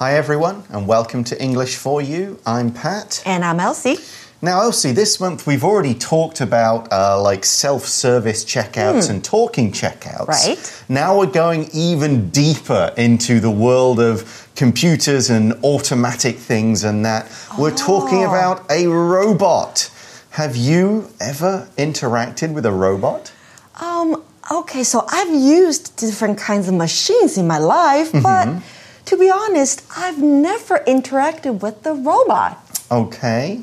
[0.00, 2.38] Hi, everyone, and welcome to English for You.
[2.46, 3.20] I'm Pat.
[3.26, 3.96] And I'm Elsie.
[4.40, 9.72] Now, Elsie, this month we've already talked about uh, like self service checkouts and talking
[9.72, 10.28] checkouts.
[10.28, 10.84] Right.
[10.88, 17.28] Now we're going even deeper into the world of computers and automatic things and that.
[17.58, 19.90] We're talking about a robot.
[20.30, 23.32] Have you ever interacted with a robot?
[23.80, 28.62] Um, okay, so I've used different kinds of machines in my life, but
[29.08, 32.58] to be honest, I've never interacted with the robot.
[32.90, 33.62] Okay.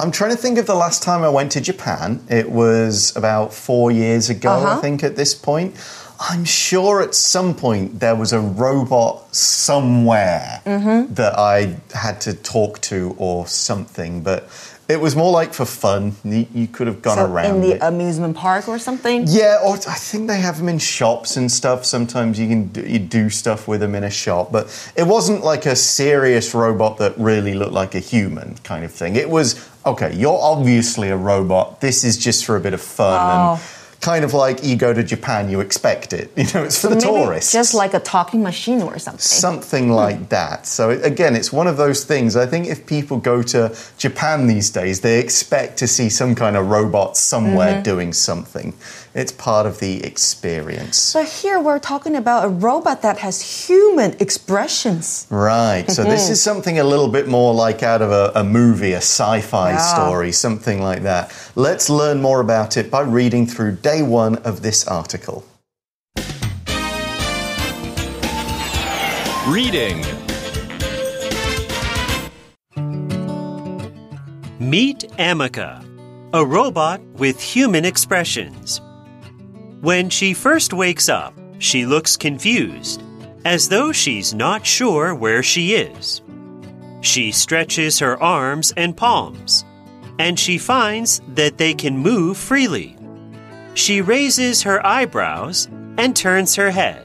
[0.00, 2.24] I'm trying to think of the last time I went to Japan.
[2.28, 4.80] It was about four years ago, I Uh-huh.
[4.80, 5.74] think, at this point.
[6.30, 11.14] I'm sure at some point there was a robot somewhere Mm-hmm.
[11.14, 14.48] that I had to talk to or something, but
[14.88, 16.14] it was more like for fun.
[16.24, 17.82] You, you could have gone so around in the it.
[17.82, 19.24] amusement park or something.
[19.26, 21.84] Yeah, or I think they have them in shops and stuff.
[21.84, 25.42] Sometimes you can do, you do stuff with them in a shop, but it wasn't
[25.44, 29.16] like a serious robot that really looked like a human kind of thing.
[29.16, 30.14] It was okay.
[30.14, 31.80] You're obviously a robot.
[31.80, 33.52] This is just for a bit of fun Oh.
[33.54, 33.60] and
[34.02, 36.30] kind of like you go to Japan, you expect it.
[36.36, 37.52] You know, it's for the Maybe tourists.
[37.52, 39.20] just like a talking machine or something.
[39.20, 40.66] Something like that.
[40.66, 42.36] So, again, it's one of those things.
[42.36, 46.56] I think if people go to Japan these days, they expect to see some kind
[46.56, 47.82] of robot somewhere Mm-hmm.
[47.82, 48.74] doing something.
[49.14, 51.12] It's part of the experience.
[51.12, 55.26] but here we're talking about a robot that has human expressions.
[55.28, 55.84] Right.
[55.90, 56.32] So, this Mm-hmm.
[56.32, 59.72] is something a little bit more like out of a, a movie, a sci fi
[59.72, 59.78] Yeah.
[59.94, 61.30] story, something like that.
[61.56, 65.44] Let's learn more about it by reading through day one of this article.
[69.48, 70.00] Reading
[74.58, 75.84] Meet Ameca,
[76.32, 78.80] a robot with human expressions.
[79.82, 83.02] When she first wakes up, she looks confused,
[83.44, 86.22] as though she's not sure where she is.
[87.00, 89.64] She stretches her arms and palms,
[90.20, 92.96] and she finds that they can move freely.
[93.74, 95.66] She raises her eyebrows
[95.98, 97.04] and turns her head.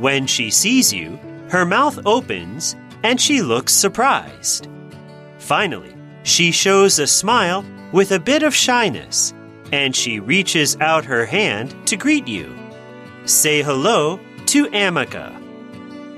[0.00, 1.16] When she sees you,
[1.48, 2.74] her mouth opens
[3.04, 4.66] and she looks surprised.
[5.38, 9.32] Finally, she shows a smile with a bit of shyness
[9.72, 12.54] and she reaches out her hand to greet you.
[13.24, 15.40] Say hello to Ameca.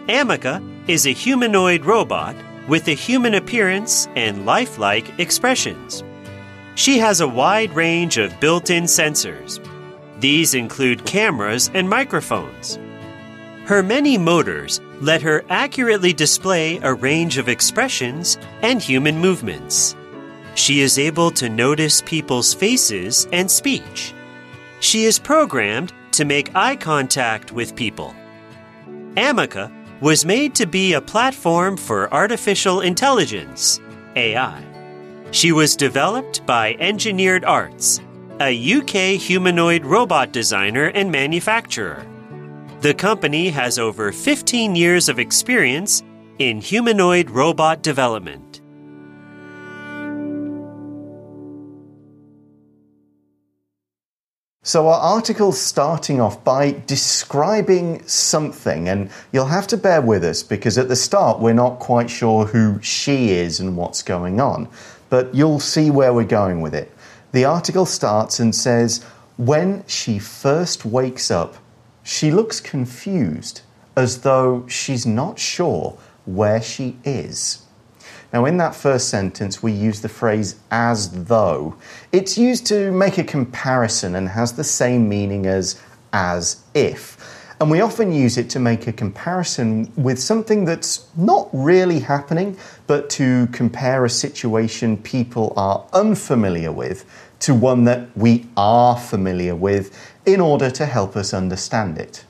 [0.09, 2.37] Ameca is a humanoid robot
[2.69, 6.03] with a human appearance and lifelike expressions.
[6.75, 9.65] She has a wide range of built in sensors.
[10.21, 12.79] These include cameras and microphones.
[13.67, 19.97] Her many motors let her accurately display a range of expressions and human movements.
[20.57, 24.15] She is able to notice people's faces and speech.
[24.81, 28.17] She is programmed to make eye contact with people.
[29.17, 33.81] Ameca was made to be a platform for artificial intelligence,
[34.17, 34.65] AI.
[35.31, 38.01] She was developed by Engineered Arts,
[38.41, 42.07] a UK humanoid robot designer and manufacturer.
[42.81, 46.03] The company has over 15 years of experience
[46.39, 48.46] in humanoid robot development.
[54.67, 60.43] So, our article's starting off by describing something, and you'll have to bear with us
[60.43, 64.69] because at the start we're not quite sure who she is and what's going on.
[65.09, 66.91] But you'll see where we're going with it.
[67.31, 69.05] The article starts and says,
[69.37, 71.59] When she first wakes up,
[72.03, 73.61] she looks confused,
[73.95, 77.66] as though she's not sure where she is.
[78.33, 81.77] Now, in that first sentence, we use the phrase as though.
[82.13, 85.81] It's used to make a comparison and has the same meaning as
[86.13, 87.17] as if.
[87.59, 92.59] And we often use it to make a comparison with something that's not really happening,
[92.87, 97.07] but to compare a situation people are unfamiliar with
[97.41, 102.26] to one that we are familiar with in order to help us understand it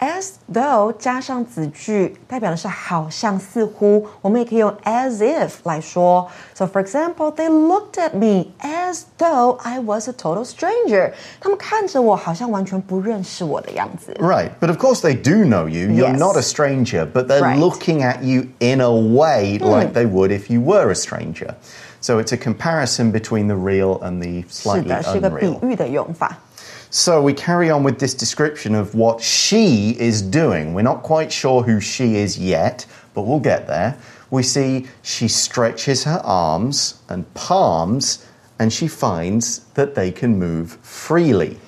[0.00, 4.06] As though 加上子句，代表的是好像、似乎。
[4.20, 6.28] 我们也可以用 as if 来说。
[6.54, 11.14] So for example, they looked at me as though I was a total stranger.
[11.40, 14.16] 他们看着我，好像完全不认识我的样子。
[14.20, 15.88] Right, but of course they do know you.
[15.88, 16.16] You're Yes.
[16.16, 17.58] not a stranger, but they're Right.
[17.58, 21.56] looking at you in a way like they would if you were a stranger.
[22.00, 26.06] So it's a comparison between the real and the 是 slightly 的，是个比 unreal.
[26.92, 26.92] 喻的用法。
[26.92, 30.74] So we carry on with this description of what she is doing.
[30.74, 33.94] We're not quite sure who she is yet, but we'll get there.
[34.30, 38.24] We see she stretches her arms and palms
[38.58, 41.58] and she finds that they can move freely.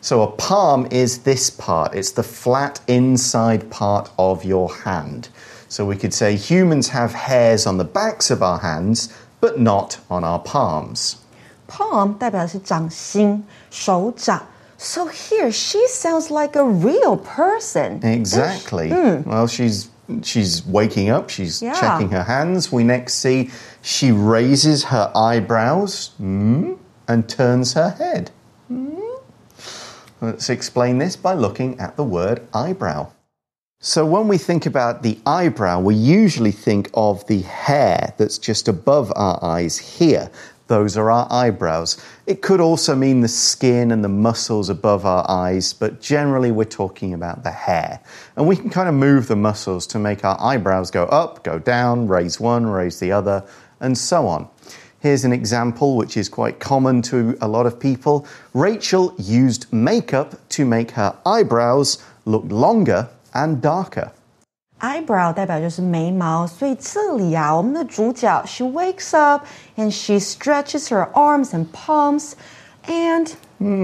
[0.00, 5.28] So a palm is this part, it's the flat inside part of your hand.
[5.68, 9.98] So we could say humans have hairs on the backs of our hands, but not
[10.08, 11.16] on our palms.
[11.66, 14.42] Palm 代表的是掌心、手掌。
[14.83, 18.03] So here she sounds like a real person.
[18.03, 18.91] Exactly.
[18.91, 19.89] Well, she's
[20.23, 21.79] she's waking up, she's Yeah.
[21.79, 22.69] checking her hands.
[22.69, 23.49] We next see
[23.81, 26.77] she raises her eyebrows mm,
[27.07, 28.31] and turns her head.
[28.69, 29.19] Mm.
[30.19, 33.07] Let's explain this by looking at the word eyebrow.
[33.85, 38.69] So, when we think about the eyebrow, we usually think of the hair that's just
[38.69, 40.29] above our eyes here.
[40.73, 42.03] Those are our eyebrows.
[42.25, 46.63] It could also mean the skin and the muscles above our eyes, but generally we're
[46.63, 47.99] talking about the hair.
[48.35, 51.59] And we can kind of move the muscles to make our eyebrows go up, go
[51.59, 53.45] down, raise one, raise the other,
[53.81, 54.49] and so on.
[54.99, 58.25] Here's an example which is quite common to a lot of people.
[58.55, 64.11] Rachel used makeup to make her eyebrows look longer and darker
[64.82, 69.44] Eyebrow 代表就是眉毛，所以这里啊，我们的主角 she wakes up
[69.76, 72.34] and she stretches her arms and palms
[72.86, 73.32] and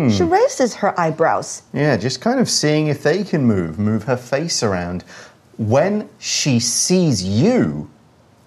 [0.09, 1.63] she raises her eyebrows.
[1.73, 5.01] Yeah, just kind of seeing if they can move, move her face around.
[5.59, 7.89] When she sees you,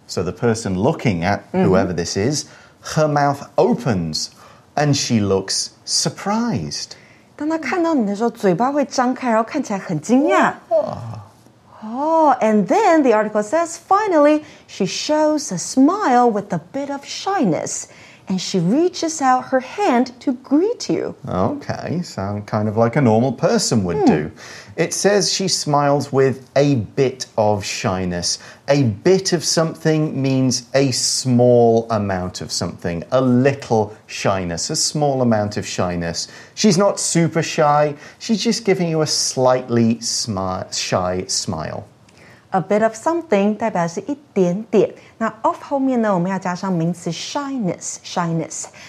[0.07, 2.45] so the person looking at whoever this is,
[2.95, 4.29] her mouth opens
[4.75, 6.91] and she looks surprised.
[7.35, 10.53] 当她看到你的时候，嘴巴会张开，然后看起来很惊讶。
[10.69, 10.95] Oh,
[11.84, 17.04] Oh, and then the article says finally she shows a smile with a bit of
[17.04, 17.88] shyness
[18.28, 21.14] and she reaches out her hand to greet you.
[21.28, 24.04] Okay, sound kind of like a normal person would hmm.
[24.04, 24.32] do.
[24.76, 28.38] It says she smiles with a bit of shyness.
[28.68, 35.20] A bit of something means a small amount of something, a little shyness, a small
[35.20, 36.28] amount of shyness.
[36.54, 41.86] She's not super shy, she's just giving you a slightly smi- shy smile
[42.52, 44.94] a bit of something 代表是一点点。
[45.18, 47.98] 那 of 后面呢，我们要加上名词 shyness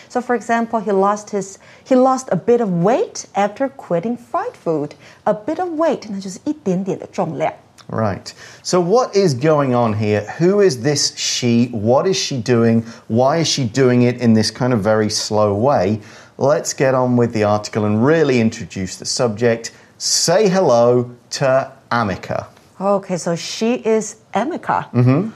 [0.10, 1.56] So, for example, he lost his
[1.86, 4.92] he lost a bit of weight after quitting fried food.
[5.24, 7.54] A bit of weight 那就是一点点的重量。
[7.90, 8.32] Right.
[8.64, 10.26] So, what is going on here?
[10.40, 11.70] Who is this she?
[11.72, 12.84] What is she doing?
[13.08, 16.00] Why is she doing it in this kind of very slow way?
[16.38, 19.72] Let's get on with the article and really introduce the subject.
[19.98, 22.48] Say hello to Ameca.
[22.80, 24.90] Okay, so she is Ameca.
[24.92, 25.30] Mm-hmm.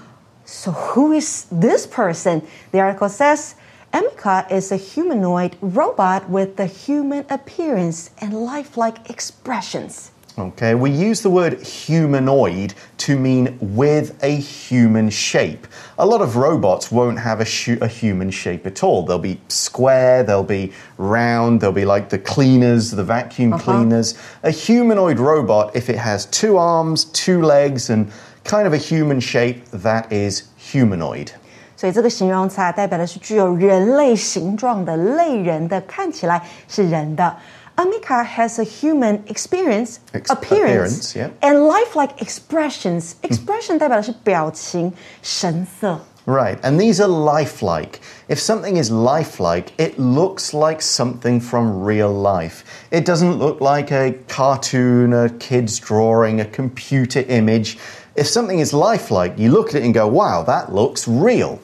[0.46, 2.46] So who is this person?
[2.72, 3.56] The article says
[3.94, 10.12] Ameca is a humanoid robot with a human appearance and lifelike expressions.
[10.39, 15.67] Okay, we use the word humanoid to mean with a human shape.
[15.99, 19.05] A lot of robots won't have a, hu- a human shape at all.
[19.05, 24.15] They'll be square, they'll be round, they'll be like the cleaners, the vacuum cleaners.
[24.43, 28.11] A humanoid robot, if it has two arms, two legs, and
[28.43, 31.33] kind of a human shape, that is humanoid.
[31.77, 37.37] 所以这个形容词啊，代表的是具有人类形状的、类人的，看起来是人的。
[37.78, 41.30] Ameca has a human experience, Ex appearance, appearance yeah.
[41.48, 43.16] and lifelike expressions.
[43.22, 44.92] Expression 代表的是表情、
[45.22, 46.00] 神色。
[46.26, 48.02] Right, and these are lifelike.
[48.28, 52.64] If something is lifelike, it looks like something from real life.
[52.92, 57.78] It doesn't look like a cartoon, a kid's drawing, a computer image.
[58.16, 61.60] If something is lifelike, you look at it and go, wow, that looks real.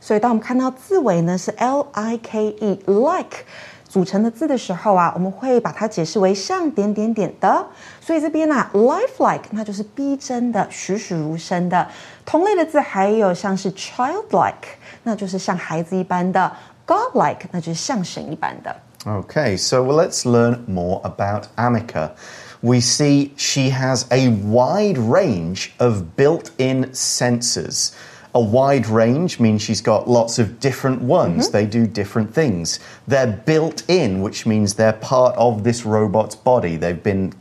[0.00, 3.44] 所以当我们看到字尾呢是 L I K E like。
[3.92, 7.66] 组成的字的时候啊，我们会把它解释为像点点点的。
[8.00, 11.86] 所以这边啊，lifelike 那就是逼真的、栩栩如生的。
[12.24, 14.54] 同类的字还有像是 childlike，
[15.02, 16.50] 那就是像孩子一般的
[16.86, 18.74] ；godlike 那就是像神一般的。
[19.04, 22.12] Okay, so let's learn more about Ameca.
[22.62, 27.90] We see she has a wide range of built in sensors.
[28.34, 31.44] A wide range means she's got lots of different ones.
[31.44, 31.52] Mm-hmm.
[31.52, 32.80] They do different things.
[33.06, 36.76] They're built in, which means they're part of this robot's body.
[36.76, 37.34] They've been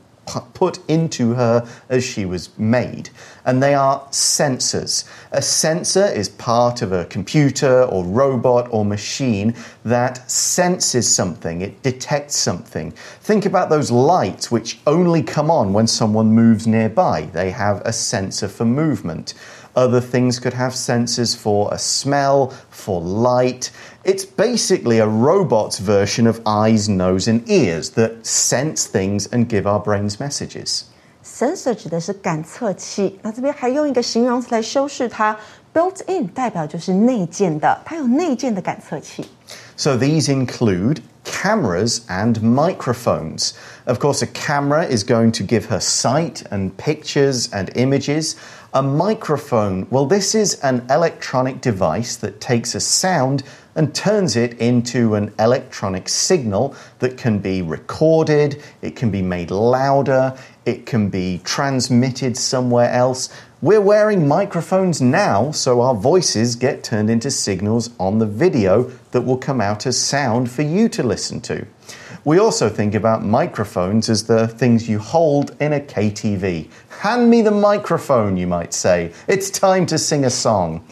[0.54, 3.10] put into her as she was made.
[3.46, 5.06] And they are sensors.
[5.32, 11.82] A sensor is part of a computer or robot or machine that senses something, it
[11.82, 12.92] detects something.
[13.22, 17.24] Think about those lights which only come on when someone moves nearby.
[17.34, 19.34] They have a sensor for movement.
[19.75, 23.71] Other things could have sensors for a smell, for light.
[24.05, 29.67] It's basically a robot's version of eyes, nose, and ears that sense things and give
[29.67, 30.85] our brains messages.
[31.23, 35.37] Sensor 指的是感测器，那这边还用一个形容词来修饰它，
[35.75, 39.27] built in 代表就是内建的，它有内建的感测器。
[39.77, 43.54] So these include cameras and microphones.
[43.86, 48.36] Of course, a camera is going to give her sight and pictures and images.
[48.74, 53.44] A microphone, well, this is an electronic device that takes a sound
[53.76, 59.52] and turns it into an electronic signal that can be recorded, it can be made
[59.52, 63.30] louder, it can be transmitted somewhere else.
[63.64, 69.22] We're wearing microphones now, so our voices get turned into signals on the video that
[69.22, 71.68] will come out as sound for you to listen to.
[72.26, 76.72] We also think about microphones as the things you hold in a KTV.
[77.02, 79.14] Hand me the microphone, you might say.
[79.28, 80.84] It's time to sing a song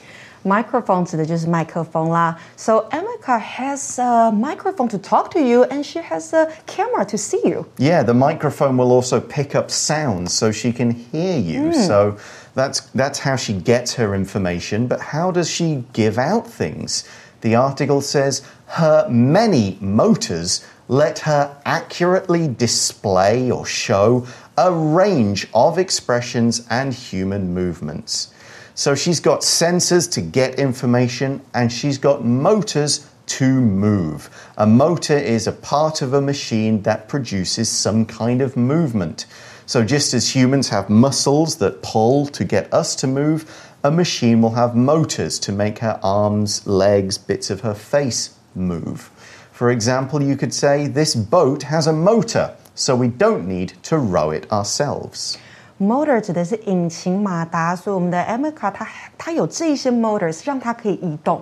[0.50, 2.36] microphones 指的就是麦克风啦。
[2.58, 7.41] So Ameca has a microphone to talk to you, and she has a camera to see
[7.48, 7.65] you.
[7.77, 11.72] Yeah, the microphone will also pick up sounds, so she can hear you.
[11.72, 11.88] Mm.
[11.88, 12.18] So
[12.56, 14.88] that's that's how she gets her information.
[14.88, 17.03] But how does she give out things?
[17.41, 24.25] The article says her many motors let her accurately display or show
[24.58, 28.34] a range of expressions and human movements.
[28.79, 34.29] So she's got sensors to get information and she's got motors to move.
[34.55, 39.25] A motor is a part of a machine that produces some kind of movement.
[39.65, 44.41] So just as humans have muscles that pull to get us to move, a machine
[44.41, 49.09] will have motors to make her arms, legs, bits of her face move.
[49.51, 53.98] For example, you could say, This boat has a motor, so we don't need to
[53.98, 55.38] row it ourselves.
[55.79, 58.86] Motor 指的是引擎马达，所以我们的 Emeka 它
[59.17, 61.41] 它有这些 motors 让它可以移动。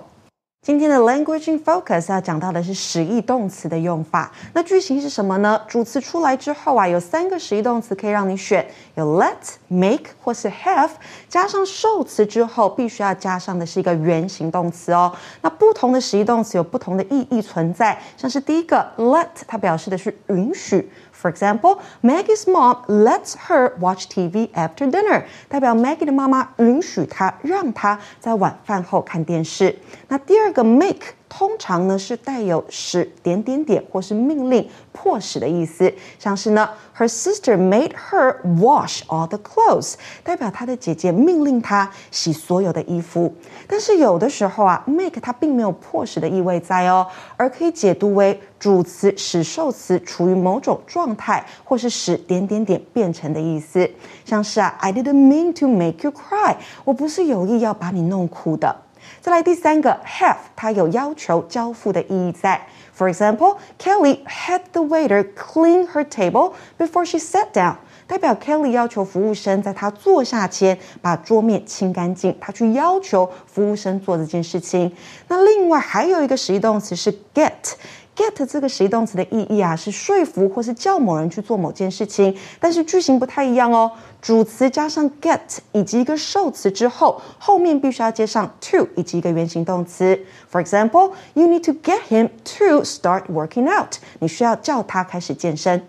[0.64, 4.30] 今天的 language in focus 要讲到的是实义动词的用法。
[4.52, 5.60] 那句型是什么呢？
[5.66, 8.64] 主词出来之后啊，有三个实义动词可以让你选，
[8.94, 9.34] 有 let、
[9.66, 10.90] make 或是 have，
[11.28, 15.12] 加上受词之后，必须要加上的是一个原形动词哦。
[15.42, 20.88] 那不同的实义动词有不同的意义存在，像是第一个 let，它表示的是允许。
[21.17, 29.77] For example, Maggie's mom lets her watch TV after dinner，代表 Maggie 的妈妈允许她让她在晚饭后看电视。
[30.09, 39.94] 那第二个 make 通常呢是带有使点点点或是命令迫使的意思，像是呢，Her sister made her wash all the clothes，
[40.24, 43.34] 代表她的姐姐命令她洗所有的衣服。
[43.66, 47.06] 但是有的时候啊，make 它并没有迫使的意味在哦，
[47.36, 53.88] 而可以解读为主词使受词处于某种状态，或是使点点点变成的意思，
[54.24, 58.74] 像是啊，I didn't mean to make you cry，我不是有意要把你弄哭的。
[59.20, 62.66] 再来第三个 have，它有要求、交付的意义在。
[62.96, 67.76] For example, Kelly had the waiter clean her table before she sat down。
[68.06, 74.96] 代表 Kelly 要求服务生在她坐下前把桌面清干净，她去要求服务生做这件事情。
[75.28, 77.74] 那另外还有一个实义动词是 get。
[78.18, 83.92] get 这个形动词的意义啊，是说服或是叫某人去做某件事情，但是句型不太一样哦。
[84.20, 85.38] 主词加上 get
[85.70, 90.18] 以及一个受词之后，后面必须要接上 to 以及一个原形动词。
[90.50, 93.94] For example, you need to get him to start working out。
[94.18, 95.82] 你需要叫他开始健身。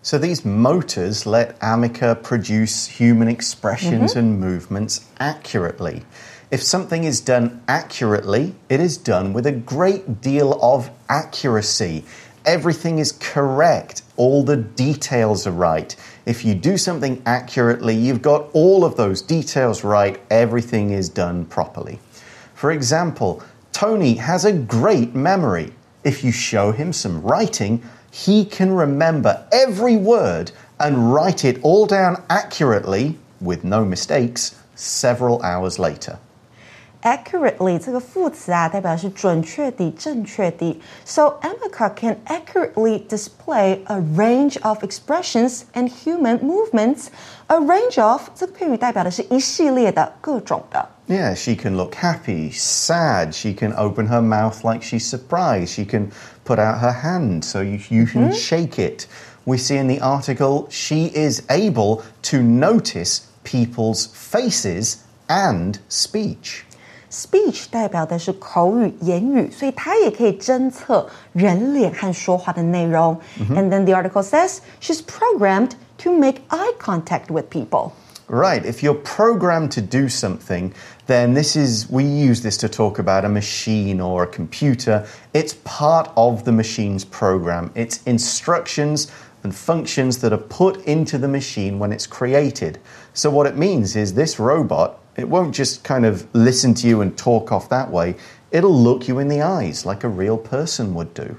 [0.00, 4.20] So these motors let Ameca produce human expressions -hmm.
[4.20, 6.02] and movements accurately.
[6.50, 12.06] If something is done accurately, it is done with a great deal of accuracy.
[12.46, 14.00] Everything is correct.
[14.16, 15.94] All the details are right.
[16.24, 20.18] If you do something accurately, you've got all of those details right.
[20.30, 21.98] Everything is done properly.
[22.54, 25.74] For example, Tony has a great memory.
[26.02, 31.84] If you show him some writing, he can remember every word and write it all
[31.84, 36.18] down accurately, with no mistakes, several hours later
[37.02, 40.80] accurately 这个副词啊，代表是准确地、正确地。
[41.04, 47.06] So Ameca can accurately display a range of expressions and human movements.
[47.46, 50.88] A range of 这个片语代表的是一系列的各种的。
[51.06, 53.32] Yeah, she can look happy, sad.
[53.32, 55.68] She can open her mouth like she's surprised.
[55.68, 56.10] She can
[56.44, 58.34] put out her hand so you, you can mm -hmm.
[58.34, 59.06] shake it.
[59.44, 66.66] We see in the article, she is able to notice people's faces and speech.
[67.11, 73.19] Speech 代表的是口语、言语，所以它也可以侦测人脸和说话的内容。
[73.51, 77.91] And then the article says she's programmed to make eye contact with people.
[78.27, 78.65] Right.
[78.65, 80.71] If you're programmed to do something,
[81.05, 85.05] then this is, we use this to talk about a machine or a computer.
[85.33, 87.69] It's part of the machine's program.
[87.75, 89.11] It's instructions
[89.43, 92.79] and functions that are put into the machine when it's created.
[93.13, 97.02] So, what it means is this robot, it won't just kind of listen to you
[97.02, 98.14] and talk off that way.
[98.50, 101.36] It'll look you in the eyes like a real person would do.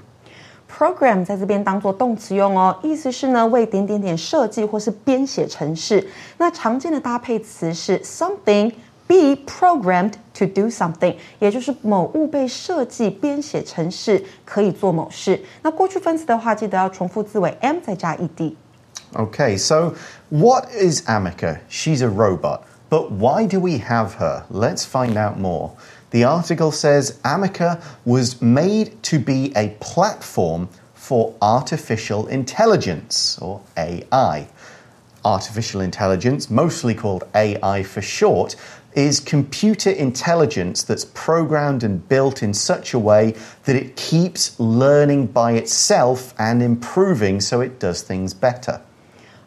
[0.68, 6.06] Program 在这边当做动词用哦，意思是呢为点点点设计或是编写程式。
[6.38, 8.72] 那常见的搭配词是 something
[9.06, 15.42] be programmed to do something，也就是某物被设计编写程式可以做某事。
[15.62, 18.54] 那过去分词的话，记得要重复字尾 m 再加 ed。
[19.12, 19.94] Okay, so
[20.28, 21.58] what is Ameca?
[21.68, 22.60] She's a robot.
[22.90, 24.44] But why do we have her?
[24.50, 25.76] Let's find out more.
[26.10, 34.48] The article says Ameca was made to be a platform for artificial intelligence, or AI.
[35.24, 38.56] Artificial intelligence, mostly called AI for short,
[38.94, 45.26] is computer intelligence that's programmed and built in such a way that it keeps learning
[45.26, 48.80] by itself and improving so it does things better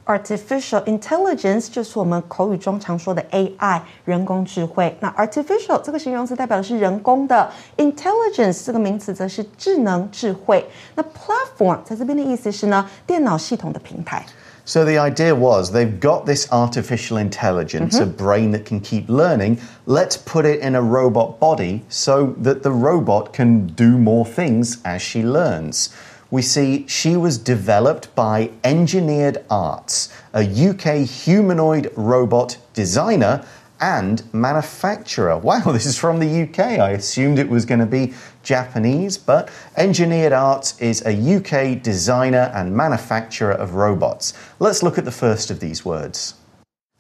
[0.07, 4.97] Artificial intelligence 就是我们口语中常说的 AI 人工智慧。
[5.01, 10.67] 那 artificial 这个形容词代表的是人工的，intelligence 这个名词则是智能智慧。
[10.95, 14.25] 那 platform 在这边的意思是呢，电脑系统的平台。
[14.65, 19.59] So the idea was they've got this artificial intelligence, a brain that can keep learning.
[19.87, 24.79] Let's put it in a robot body so that the robot can do more things
[24.85, 25.89] as she learns
[26.34, 33.46] we see she was developed by Engineered Arts, a UK humanoid robot designer
[33.80, 35.38] and manufacturer.
[35.44, 36.80] Wow, this is from the UK.
[36.80, 42.52] I assumed it was going to be Japanese, but Engineered Arts is a UK designer
[42.56, 44.34] and manufacturer of robots.
[44.58, 46.34] Let's look at the first of these words.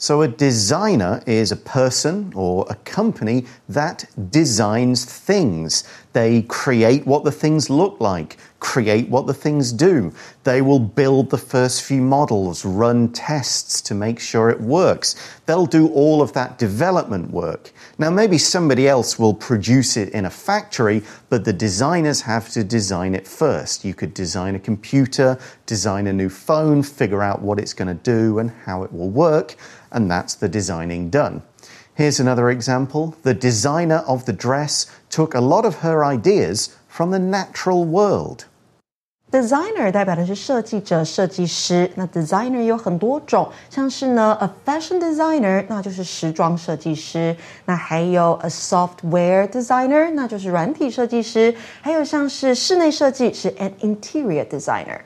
[0.03, 5.85] So, a designer is a person or a company that designs things.
[6.11, 10.11] They create what the things look like, create what the things do.
[10.43, 15.15] They will build the first few models, run tests to make sure it works.
[15.45, 17.71] They'll do all of that development work.
[17.99, 22.63] Now, maybe somebody else will produce it in a factory, but the designers have to
[22.63, 23.85] design it first.
[23.85, 28.03] You could design a computer, design a new phone, figure out what it's going to
[28.03, 29.55] do and how it will work
[29.93, 31.43] and that's the designing done.
[31.95, 33.15] Here's another example.
[33.21, 38.45] The designer of the dress took a lot of her ideas from the natural world.
[39.33, 41.89] Designer 代表的是设计者、设计师。
[41.95, 54.99] 那 designer 有很多种，像是呢，a fashion designer，那就是时装设计师；那还有 a software designer，那就是软体设计师；还有像是室内设计是 an interior designer。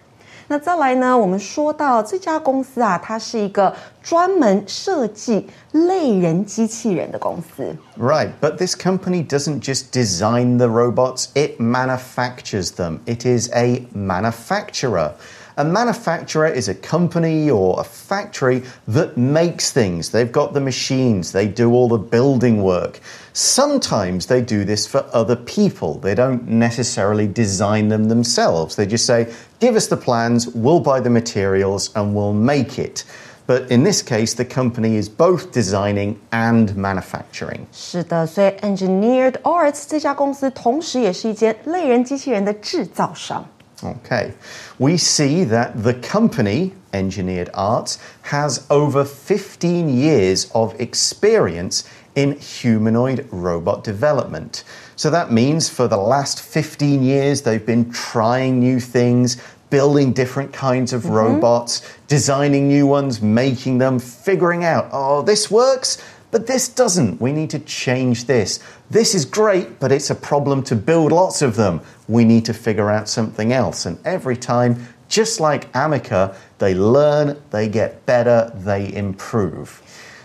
[0.49, 1.17] 那再来呢？
[1.17, 7.75] 我们说到这家公司啊，它是一个专门设计类人机器人的公司。
[7.99, 12.99] Right, but this company doesn't just design the robots; it manufactures them.
[13.07, 15.13] It is a manufacturer.
[15.57, 20.11] A manufacturer is a company or a factory that makes things.
[20.11, 23.01] They've got the machines, they do all the building work.
[23.37, 25.99] Sometimes they do this for other people.
[25.99, 28.77] They don't necessarily design them themselves.
[28.77, 33.05] They just say, give us the plans, we'll buy the materials, and we'll make it.
[33.47, 37.67] But in this case, the company is both designing and manufacturing.
[37.73, 43.45] 是的，所以 Engineered Arts 这家公司同时也是一间类人机器人的制造商。
[43.83, 44.31] Okay.
[44.79, 47.97] We see that the company, Engineered Arts,
[48.31, 51.83] has over 15 years of experience
[52.18, 54.64] in humanoid robot development.
[54.96, 59.38] So that means for the last 15 years, they've been trying new things,
[59.70, 61.16] building different kinds of mm -hmm.
[61.16, 65.98] robots, designing new ones, making them, figuring out, oh, this works
[66.32, 67.22] but this doesn't.
[67.22, 68.60] We need to change this.
[68.90, 71.80] This is great, but it's a problem to build lots of them.
[72.08, 73.86] We need to figure out something else.
[73.86, 74.76] And every time,
[75.08, 79.82] just like Ameca, they learn, they get better, they improve.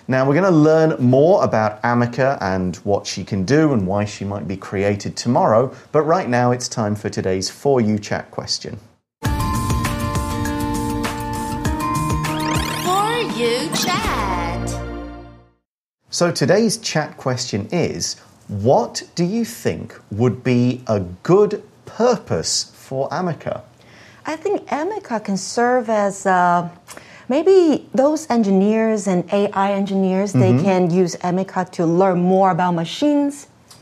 [0.08, 4.04] Now, we're going to learn more about Ameca and what she can do and why
[4.04, 5.72] she might be created tomorrow.
[5.92, 8.80] But right now, it's time for today's For You Chat question.
[9.22, 9.30] For
[13.38, 14.68] You Chat.
[16.10, 23.08] So today's chat question is What do you think would be a good purpose for
[23.10, 23.62] Ameca?
[24.26, 26.68] I think Ameca can serve as uh,
[27.32, 30.42] maybe those engineers and AI engineers, mm -hmm.
[30.42, 30.90] they mm-hmm.
[30.90, 33.34] can use Ameca to learn more about machines.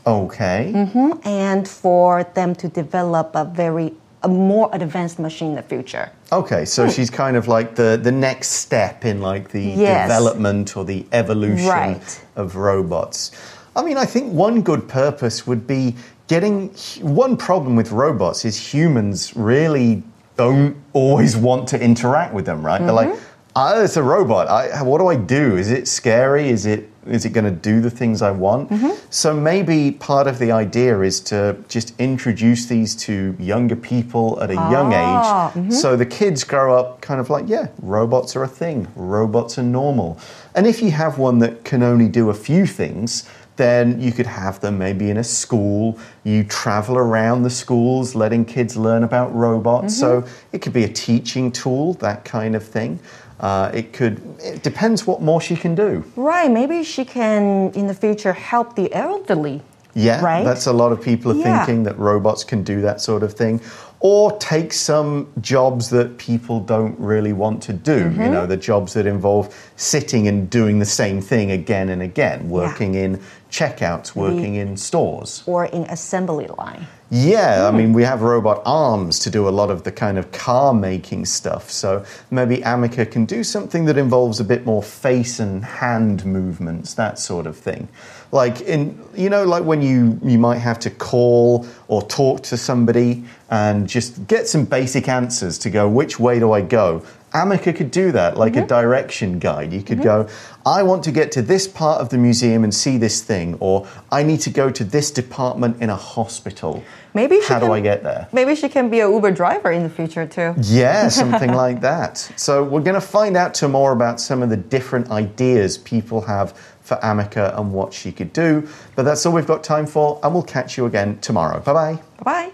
[0.03, 0.61] Okay.
[0.73, 1.09] Mm -hmm,
[1.47, 3.89] and for them to develop a very
[4.23, 6.07] a more advanced machine in the future.
[6.29, 6.91] Okay, so hmm.
[6.91, 10.07] she's kind of like the, the next step in like the yes.
[10.07, 12.21] development or the evolution right.
[12.35, 13.31] of robots.
[13.75, 15.95] I mean, I think one good purpose would be
[16.27, 20.03] getting one problem with robots is humans really
[20.37, 22.81] don't always want to interact with them, right?
[22.81, 22.95] Mm -hmm.
[22.95, 23.19] They're like,
[23.55, 24.47] oh, it's a robot.
[24.47, 25.57] I, what do I do?
[25.57, 26.49] Is it scary?
[26.49, 28.69] Is it is it going to do the things I want?
[28.69, 28.91] Mm-hmm.
[29.09, 34.51] So maybe part of the idea is to just introduce these to younger people at
[34.51, 35.71] a young ah, age mm-hmm.
[35.71, 39.63] so the kids grow up kind of like, yeah, robots are a thing, robots are
[39.63, 40.19] normal.
[40.53, 44.27] And if you have one that can only do a few things, then you could
[44.27, 45.99] have them maybe in a school.
[46.23, 49.97] You travel around the schools letting kids learn about robots.
[49.97, 50.55] So mm-hmm.
[50.55, 52.99] it could be a teaching tool, that kind of thing.
[53.41, 56.03] Uh, it could, it depends what more she can do.
[56.15, 59.61] Right, maybe she can in the future help the elderly.
[59.93, 60.45] Yeah, Right?
[60.45, 61.65] that's a lot of people are Yeah.
[61.65, 63.59] thinking that robots can do that sort of thing.
[63.99, 68.05] Or take some jobs that people don't really want to do.
[68.05, 68.21] Mm-hmm.
[68.21, 72.49] You know, the jobs that involve sitting and doing the same thing again and again,
[72.49, 73.19] working in
[73.51, 75.43] checkouts, working in stores.
[75.45, 76.87] Or in assembly line.
[77.13, 77.77] Yeah, I hmm.
[77.77, 81.25] mean, we have robot arms to do a lot of the kind of car making
[81.25, 81.69] stuff.
[81.69, 86.93] So maybe Ameca can do something that involves a bit more face and hand movements,
[86.93, 87.89] that sort of thing.
[88.31, 92.55] Like in, you know, like when you you might have to call or talk to
[92.55, 97.03] somebody and just get some basic answers to go, which way do I go?
[97.33, 98.67] Ameca could do that, like a mm-hmm.
[98.67, 99.71] direction guide.
[99.71, 100.27] You could mm-hmm.
[100.27, 100.29] go,
[100.65, 103.87] I want to get to this part of the museum and see this thing, or
[104.11, 106.83] I need to go to this department in a hospital.
[107.13, 108.27] Maybe she How do can- I get there?
[108.33, 110.55] Maybe she can be a Uber driver in the future too.
[110.61, 112.17] Yeah, something like that.
[112.35, 116.57] So, we're going to find out tomorrow about some of the different ideas people have
[116.81, 118.67] for Ameca and what she could do.
[118.95, 121.59] But that's all we've got time for, and we'll catch you again tomorrow.
[121.61, 121.93] Bye bye.
[122.17, 122.51] Bye bye.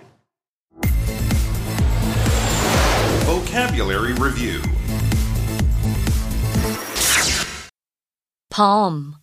[3.57, 4.61] Vocabulary Review
[8.51, 9.15] Palm.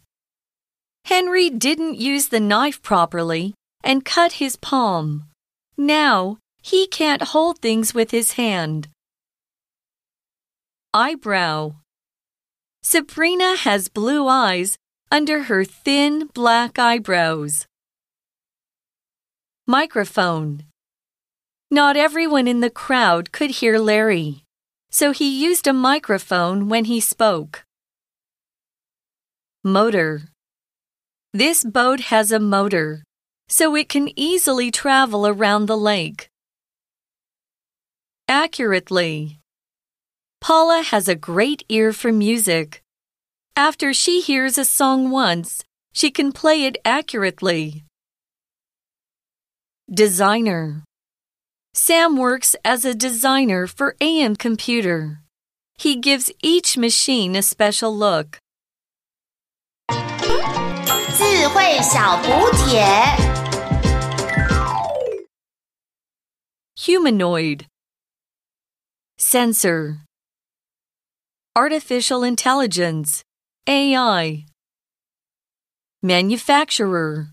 [1.05, 5.27] Henry didn't use the knife properly and cut his palm.
[5.79, 8.89] Now he can't hold things with his hand.
[10.93, 11.75] Eyebrow.
[12.83, 14.77] Sabrina has blue eyes
[15.13, 17.69] under her thin black eyebrows.
[19.69, 20.65] Microphone.
[21.75, 24.45] Not everyone in the crowd could hear Larry,
[24.91, 27.65] so he used a microphone when he spoke.
[29.65, 30.29] Motor.
[31.33, 33.03] This boat has a motor,
[33.49, 36.29] so it can easily travel around the lake.
[38.29, 39.41] Accurately.
[40.41, 42.85] Paula has a great ear for music.
[43.57, 47.83] After she hears a song once, she can play it accurately.
[49.93, 50.85] Designer.
[51.74, 55.22] Sam works as a designer for AM Computer.
[55.78, 58.40] He gives each machine a special look.
[59.90, 62.86] 智慧小补帖。
[66.76, 67.66] Humanoid.
[69.18, 70.00] Sensor.
[71.56, 73.22] Artificial intelligence.
[73.68, 74.46] AI.
[76.02, 77.28] Manufacturer.